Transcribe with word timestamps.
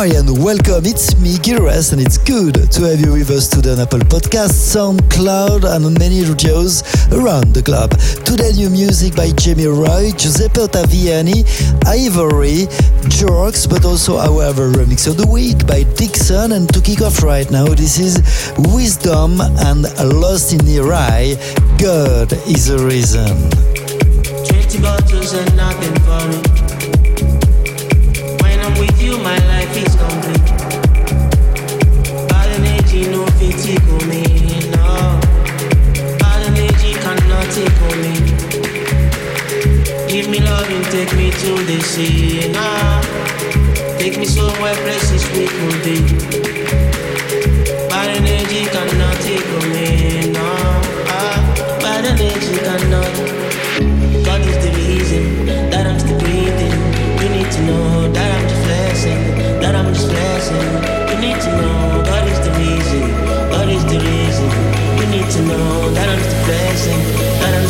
Hi 0.00 0.06
and 0.16 0.42
welcome, 0.42 0.86
it's 0.86 1.14
me, 1.18 1.36
Gil 1.36 1.58
Everest, 1.58 1.92
and 1.92 2.00
it's 2.00 2.16
good 2.16 2.54
to 2.72 2.82
have 2.88 3.00
you 3.00 3.12
with 3.12 3.28
us 3.28 3.48
today 3.48 3.72
on 3.72 3.80
Apple 3.80 3.98
Podcasts, 3.98 4.72
SoundCloud, 4.72 5.76
and 5.76 5.84
on 5.84 5.92
many 5.92 6.24
radios 6.24 6.80
around 7.12 7.52
the 7.52 7.60
globe. 7.60 7.92
Today, 8.24 8.50
new 8.56 8.70
music 8.70 9.14
by 9.14 9.30
Jamie 9.32 9.66
Roy, 9.66 10.10
Giuseppe 10.16 10.64
Ottaviani, 10.64 11.44
Ivory, 11.84 12.64
Yorks, 13.12 13.66
but 13.66 13.84
also 13.84 14.16
our 14.16 14.72
remix 14.72 15.06
of 15.06 15.18
the 15.18 15.26
week 15.28 15.66
by 15.66 15.82
Dixon. 15.82 16.52
And 16.52 16.72
to 16.72 16.80
kick 16.80 17.02
off 17.02 17.22
right 17.22 17.50
now, 17.50 17.66
this 17.66 17.98
is 17.98 18.24
Wisdom 18.72 19.42
and 19.68 19.82
Lost 20.16 20.54
in 20.54 20.64
the 20.64 20.80
Eye. 20.80 21.36
God 21.76 22.32
is 22.48 22.70
a 22.70 22.78
reason. 22.86 23.36
Take 40.90 41.14
me 41.14 41.30
to 41.30 41.54
the 41.70 41.80
sea, 41.82 42.50
no. 42.50 42.66
Take 43.98 44.18
me 44.18 44.24
somewhere 44.24 44.74
places 44.82 45.22
we 45.30 45.46
could 45.46 45.78
be. 45.86 46.02
Bad 47.88 48.10
energy 48.18 48.66
cannot 48.74 49.14
tickle 49.22 49.66
me, 49.70 50.32
no. 50.34 50.50
Ah, 51.14 51.38
bad 51.78 52.06
energy 52.06 52.56
cannot. 52.66 53.14
God 54.26 54.40
is 54.42 54.58
the 54.64 54.72
reason 54.82 55.46
that 55.70 55.86
I'm 55.86 55.98
still 56.00 56.18
breathing. 56.18 56.74
You 57.22 57.28
need 57.38 57.50
to 57.52 57.62
know 57.70 58.10
that 58.10 58.28
I'm 58.36 58.48
just 58.48 58.62
blessing, 58.66 59.20
that 59.62 59.74
I'm 59.76 59.94
just 59.94 60.08
blessing. 60.08 60.66
You 61.10 61.16
need 61.22 61.38
to 61.40 61.50
know 61.54 62.02
God 62.02 62.26
is 62.26 62.40
the 62.42 62.50
reason, 62.58 63.02
God 63.54 63.68
is 63.68 63.84
the 63.86 63.98
reason. 64.10 64.48
You 64.98 65.06
need 65.06 65.30
to 65.38 65.42
know 65.46 65.90
that 65.94 66.08
I'm 66.08 66.18
just 66.18 66.40
blessing, 66.46 66.98
that 67.38 67.52
I'm 67.54 67.69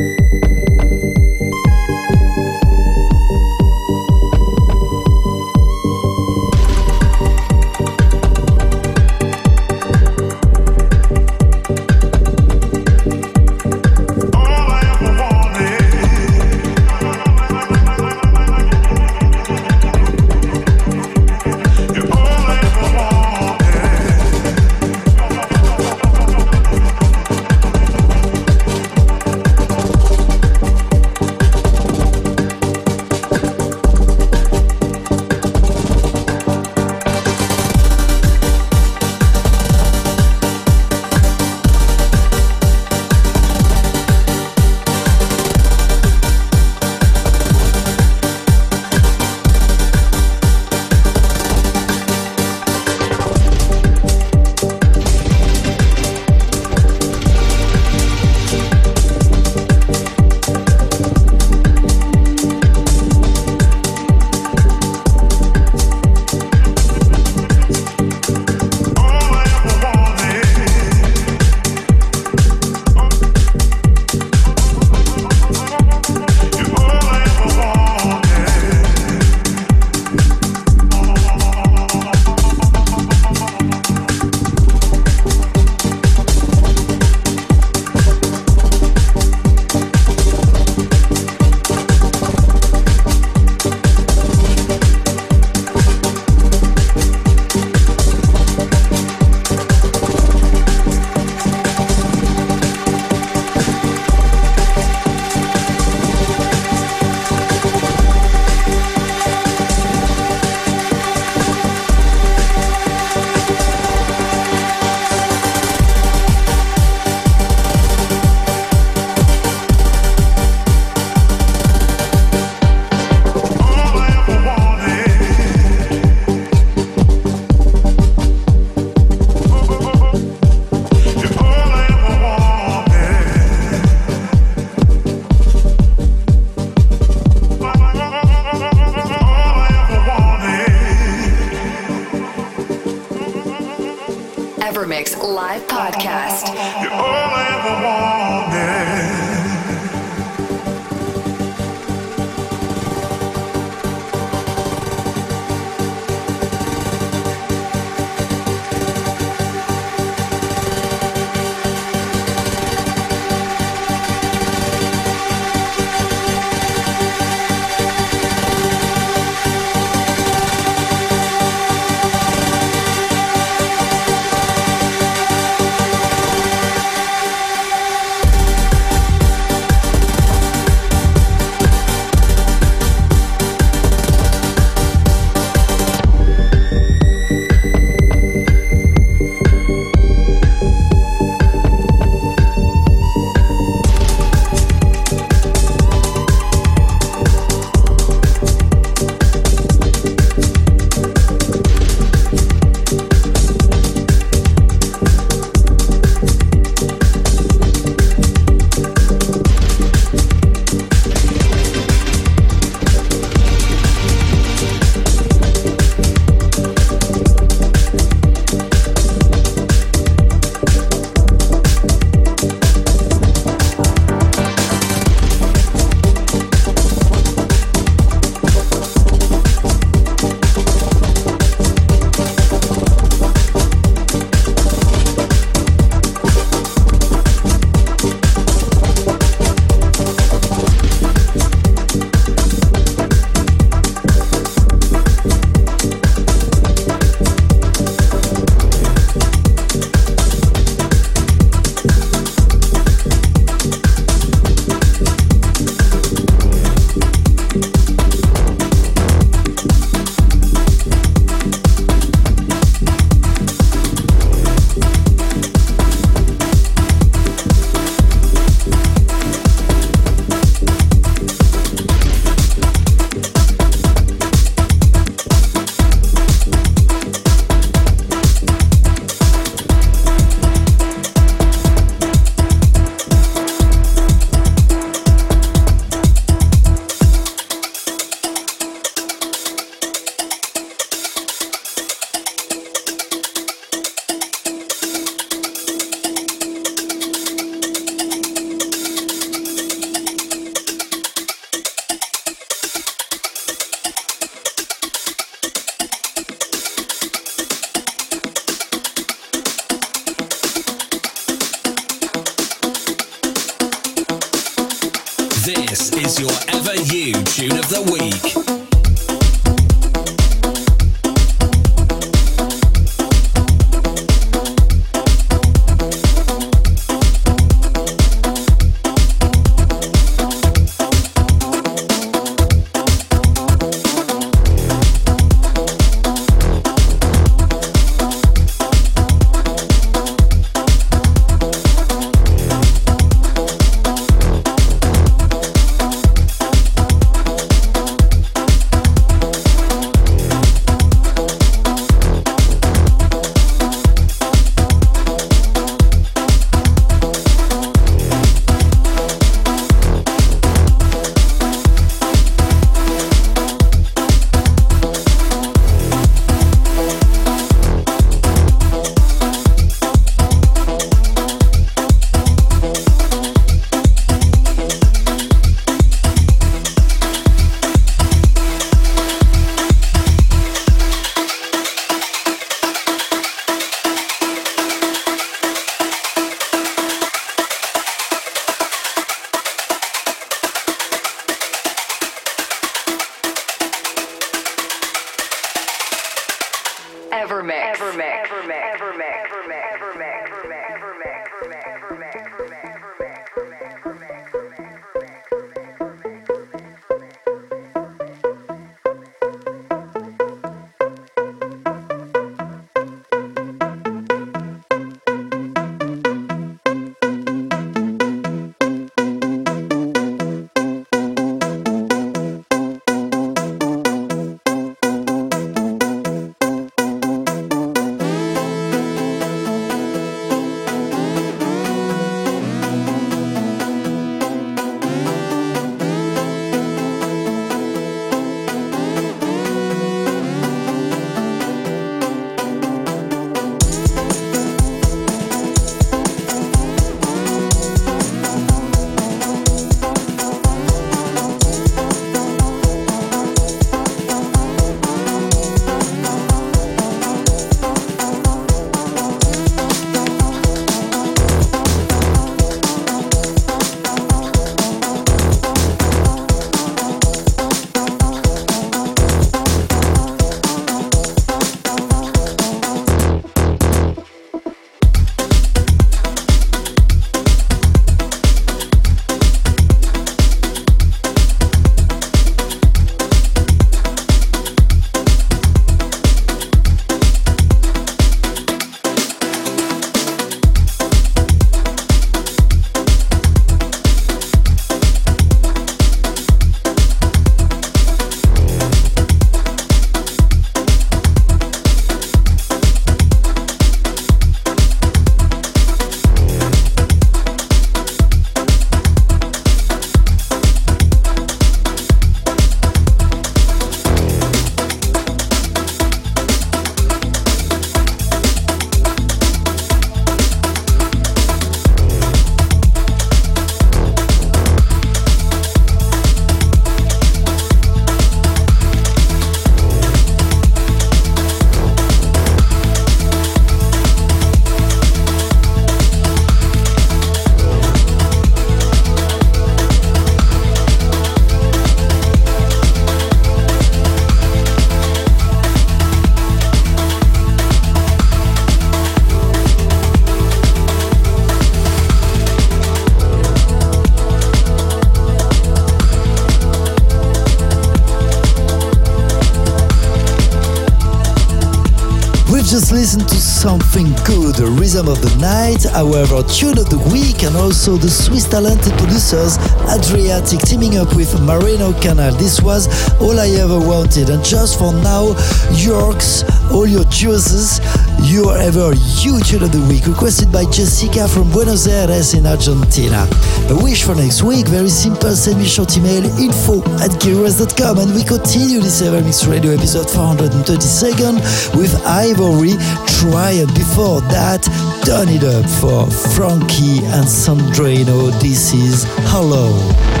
rhythm 564.61 564.87
of 564.87 565.01
the 565.01 565.09
night, 565.17 565.65
our 565.73 566.21
tune 566.29 566.55
of 566.59 566.69
the 566.69 566.77
week, 566.93 567.23
and 567.23 567.35
also 567.35 567.77
the 567.77 567.89
Swiss 567.89 568.29
talented 568.29 568.71
producers 568.77 569.39
Adriatique 569.65 570.45
teaming 570.47 570.77
up 570.77 570.95
with 570.95 571.09
Marino 571.21 571.73
Canal. 571.81 572.13
This 572.13 572.43
was 572.43 572.69
all 573.01 573.19
I 573.19 573.29
ever 573.41 573.57
wanted, 573.57 574.11
and 574.11 574.23
just 574.23 574.59
for 574.59 574.71
now, 574.71 575.17
Yorks, 575.57 576.21
all 576.51 576.67
your 576.67 576.83
juices, 576.93 577.59
you 578.03 578.25
are 578.29 578.37
ever 578.37 578.73
huge 578.73 579.29
tune 579.29 579.43
of 579.43 579.51
the 579.51 579.61
week, 579.69 579.85
requested 579.85 580.31
by 580.31 580.45
Jessica 580.45 581.07
from 581.07 581.29
Buenos 581.31 581.67
Aires 581.67 582.13
in 582.13 582.25
Argentina. 582.25 583.07
A 583.49 583.55
wish 583.63 583.83
for 583.83 583.95
next 583.95 584.23
week, 584.23 584.47
very 584.47 584.69
simple, 584.69 585.11
send 585.11 585.39
me 585.39 585.45
short 585.45 585.77
email 585.77 586.03
info 586.19 586.59
at 586.81 586.91
gileverest.com, 586.99 587.79
and 587.79 587.93
we 587.93 588.03
continue 588.03 588.59
this 588.59 588.81
Evermix 588.81 589.29
Radio 589.29 589.51
episode 589.51 589.87
432nd 589.87 591.21
with 591.55 591.73
Ivory 591.85 592.53
Try, 592.99 593.31
and 593.41 593.53
before 593.53 594.01
that, 594.09 594.43
turn 594.85 595.09
it 595.09 595.23
up 595.23 595.49
for 595.59 595.89
Frankey 596.15 596.83
and 596.95 597.05
Sandrino. 597.05 598.11
This 598.21 598.53
is 598.53 598.85
Hello. 599.11 600.00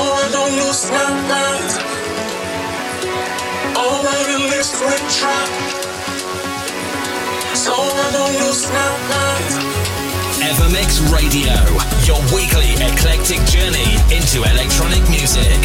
Oh, 0.00 0.14
I 0.14 0.30
don't 0.30 0.54
lose 0.54 0.86
my 0.94 1.10
mind. 1.26 1.70
Oh, 3.74 3.98
I 4.06 4.18
release 4.30 4.70
free 4.70 5.02
trap. 5.18 5.50
So 7.56 7.74
I 7.74 8.06
don't 8.14 8.34
lose 8.46 8.62
my 8.70 8.90
mind. 9.10 9.50
Evermix 10.38 11.02
Radio, 11.10 11.58
your 12.06 12.22
weekly 12.30 12.78
eclectic 12.78 13.42
journey 13.50 13.98
into 14.14 14.46
electronic 14.46 15.02
music. 15.10 15.58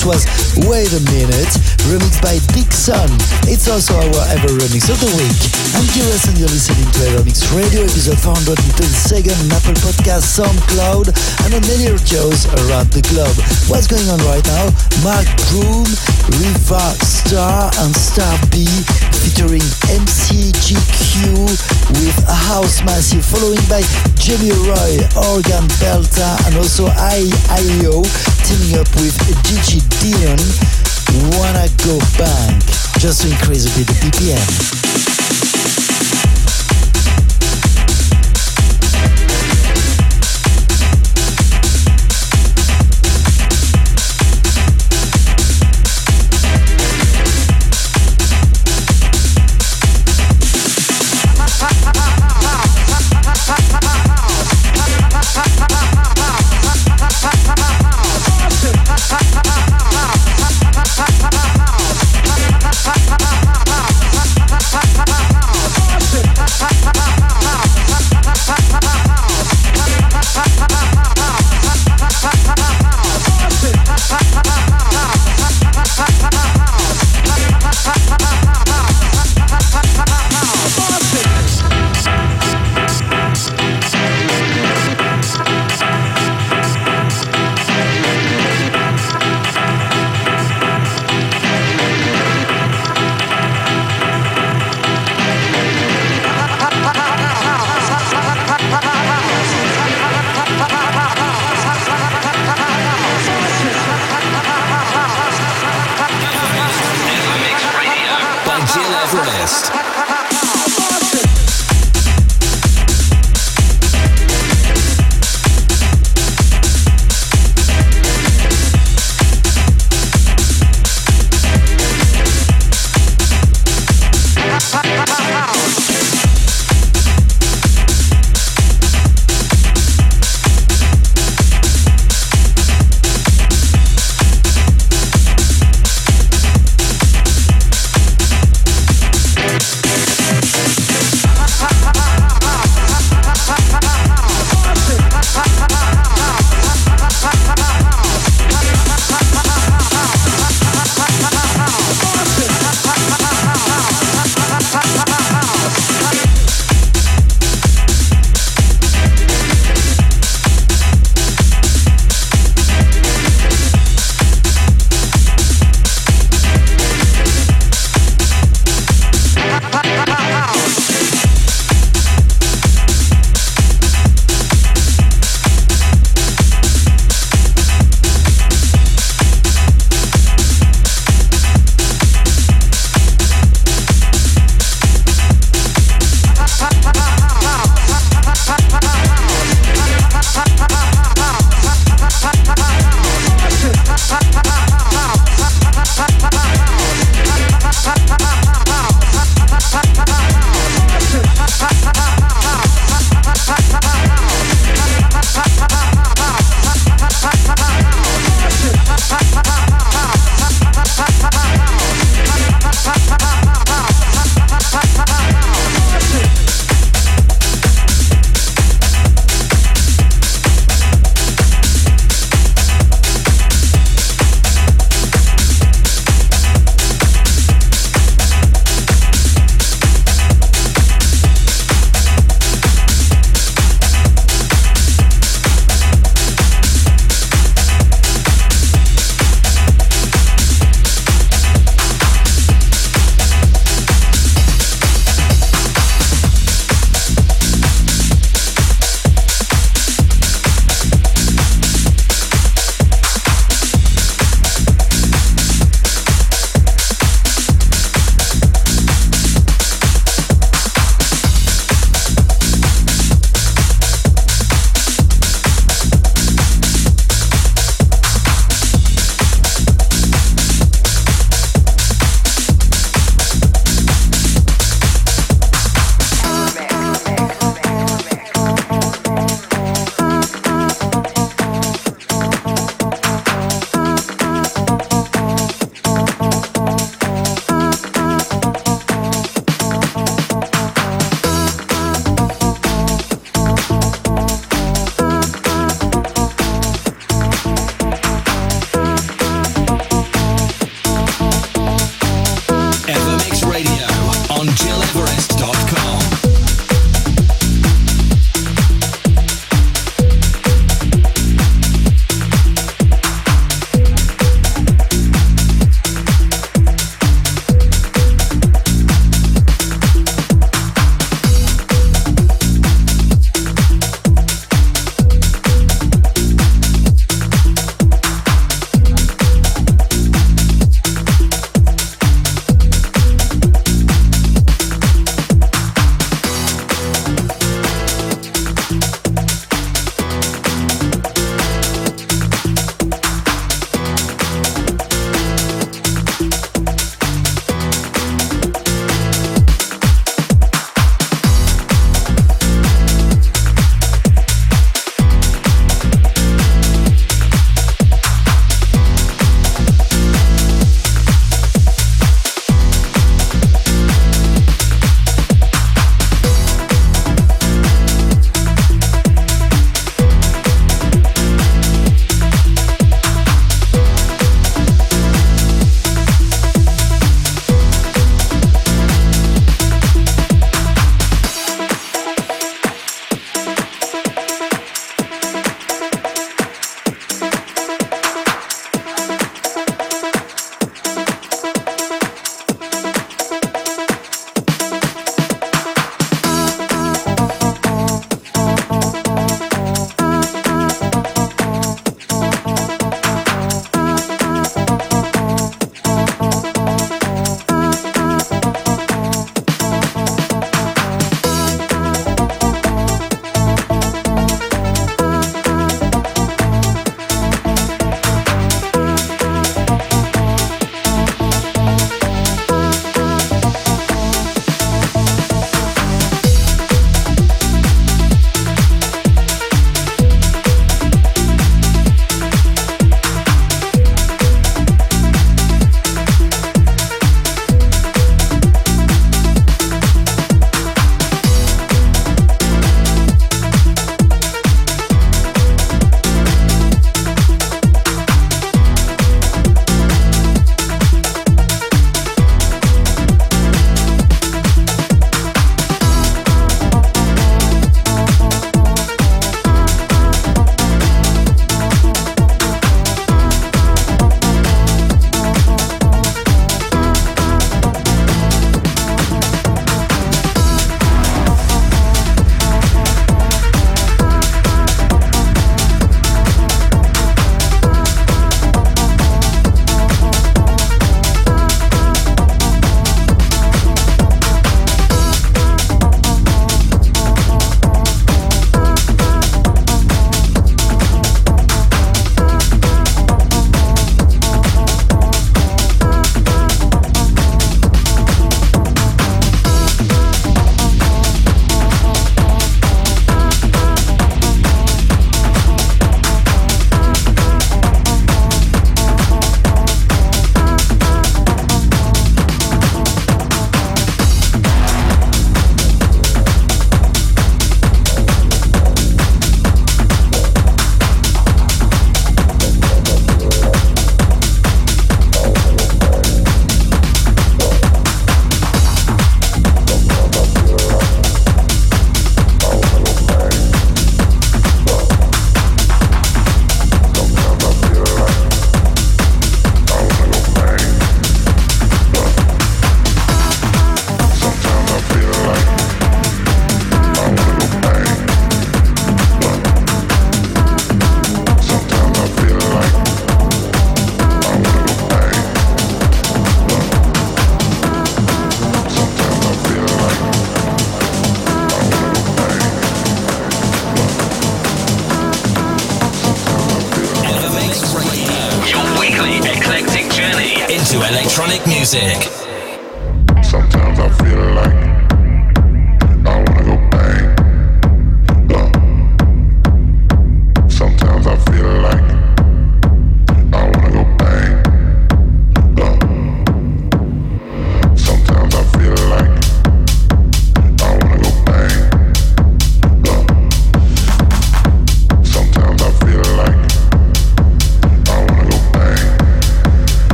This 0.00 0.24
was 0.24 0.24
Wait 0.64 0.88
a 0.96 1.02
Minute, 1.12 1.52
remixed 1.84 2.24
by 2.24 2.40
Dixon. 2.56 3.12
It's 3.44 3.68
also 3.68 3.92
our 4.00 4.26
ever 4.32 4.48
remix 4.48 4.88
of 4.88 4.96
the 4.96 5.12
week. 5.12 5.40
I'm 5.76 5.84
Giras 5.92 6.24
and 6.24 6.40
you're 6.40 6.48
listening 6.48 6.88
to 6.88 7.00
Evermix 7.12 7.44
Radio, 7.52 7.84
episode 7.84 8.16
422nd 8.16 9.36
on 9.36 9.52
Apple 9.52 9.76
Podcast, 9.84 10.24
SoundCloud, 10.40 11.12
and 11.44 11.52
on 11.52 11.60
many 11.68 11.92
shows 12.08 12.48
around 12.64 12.88
the 12.96 13.04
globe. 13.12 13.36
What's 13.68 13.92
going 13.92 14.08
on 14.08 14.24
right 14.24 14.40
now? 14.48 14.72
Mark 15.04 15.28
Broom, 15.52 15.84
Riva 16.32 16.96
Starr, 17.04 17.68
and 17.84 17.92
Star 17.92 18.40
B 18.48 18.64
featuring 19.20 19.60
MCGQ 20.00 21.44
house 22.50 22.82
massive, 22.82 23.24
following 23.24 23.62
by 23.68 23.80
Jamie 24.18 24.50
Roy, 24.66 24.98
Organ 25.30 25.66
Belta, 25.78 26.34
and 26.46 26.56
also 26.56 26.86
I.I.O. 26.86 28.02
teaming 28.42 28.74
up 28.74 28.90
with 28.98 29.14
Gigi 29.46 29.78
Dion. 30.02 30.38
Wanna 31.38 31.68
go 31.86 31.98
bank, 32.18 32.64
just 32.98 33.22
to 33.22 33.30
increase 33.30 33.66
a 33.66 33.78
bit 33.78 33.86
the 33.86 33.94
BPM. 34.10 34.89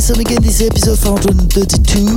Listen 0.00 0.20
again 0.20 0.42
this 0.42 0.62
episode 0.62 0.98
432 0.98 2.16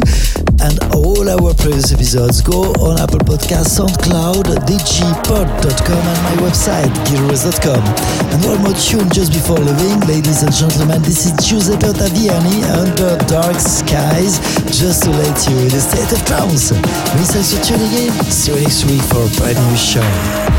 and 0.63 0.75
all 0.95 1.27
our 1.27 1.53
previous 1.53 1.91
episodes, 1.91 2.41
go 2.41 2.71
on 2.79 2.99
Apple 3.01 3.19
Podcasts, 3.19 3.75
SoundCloud, 3.75 4.45
digipod.com 4.63 6.03
and 6.07 6.19
my 6.23 6.35
website, 6.39 6.87
gileverest.com. 7.09 7.83
And 8.31 8.39
one 8.45 8.61
more 8.63 8.77
tune 8.79 9.09
just 9.11 9.33
before 9.33 9.59
leaving, 9.59 9.99
ladies 10.07 10.43
and 10.43 10.53
gentlemen, 10.53 11.01
this 11.01 11.25
is 11.25 11.33
Giuseppe 11.45 11.87
Ottaviani 11.87 12.63
under 12.77 13.17
dark 13.27 13.59
skies, 13.59 14.39
just 14.71 15.03
to 15.03 15.09
let 15.11 15.37
you 15.49 15.57
in 15.57 15.73
a 15.75 15.81
state 15.81 16.11
of 16.11 16.25
trance. 16.25 16.71
Many 16.71 17.25
thanks 17.29 17.53
for 17.53 17.63
tuning 17.63 17.91
in. 17.91 18.11
See 18.31 18.53
you 18.53 18.61
next 18.61 18.85
week 18.85 19.01
for 19.01 19.21
a 19.23 19.29
brand 19.37 19.59
new 19.69 19.77
show. 19.77 20.52